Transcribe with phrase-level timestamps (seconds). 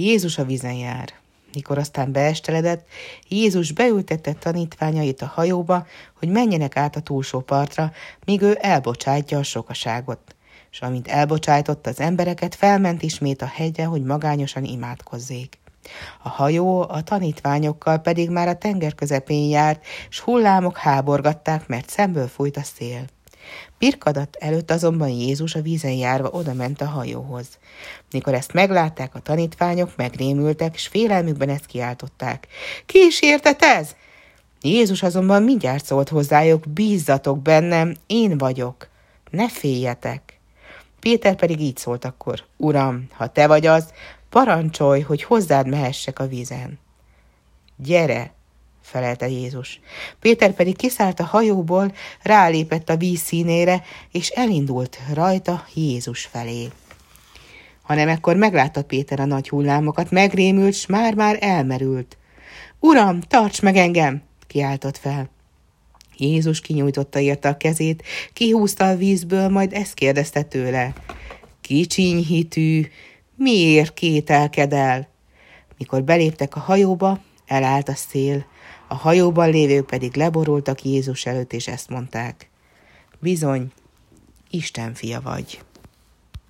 [0.00, 1.12] Jézus a vízen jár.
[1.54, 2.86] Mikor aztán beesteledett,
[3.28, 5.86] Jézus beültette tanítványait a hajóba,
[6.18, 7.92] hogy menjenek át a túlsó partra,
[8.24, 10.36] míg ő elbocsátja a sokaságot.
[10.70, 15.58] És amint elbocsájtott az embereket, felment ismét a hegyre, hogy magányosan imádkozzék.
[16.22, 22.26] A hajó a tanítványokkal pedig már a tenger közepén járt, s hullámok háborgatták, mert szemből
[22.26, 23.04] fújt a szél.
[23.78, 27.46] Pirkadat előtt azonban Jézus a vízen járva oda ment a hajóhoz.
[28.10, 32.46] Mikor ezt meglátták a tanítványok, megrémültek, és félelmükben ezt kiáltották.
[32.86, 33.94] Ki is értet ez?
[34.62, 38.88] Jézus azonban mindjárt szólt hozzájuk, bízzatok bennem, én vagyok,
[39.30, 40.38] ne féljetek.
[41.00, 43.92] Péter pedig így szólt akkor, Uram, ha te vagy az,
[44.28, 46.78] parancsolj, hogy hozzád mehessek a vízen.
[47.76, 48.32] Gyere,
[48.88, 49.80] felelte Jézus.
[50.20, 51.92] Péter pedig kiszállt a hajóból,
[52.22, 56.68] rálépett a víz színére, és elindult rajta Jézus felé.
[57.82, 62.16] Hanem ekkor meglátta Péter a nagy hullámokat, megrémült, s már-már elmerült.
[62.80, 64.22] Uram, tarts meg engem!
[64.46, 65.30] kiáltott fel.
[66.16, 68.02] Jézus kinyújtotta érte a kezét,
[68.32, 70.92] kihúzta a vízből, majd ezt kérdezte tőle.
[71.60, 72.86] Kicsiny hitű,
[73.34, 75.08] miért kételkedel?
[75.78, 78.46] Mikor beléptek a hajóba, elállt a szél,
[78.88, 82.48] a hajóban lévők pedig leborultak Jézus előtt, és ezt mondták.
[83.20, 83.72] Bizony,
[84.50, 85.60] Isten fia vagy.